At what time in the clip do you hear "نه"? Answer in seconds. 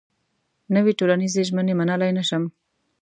2.17-2.23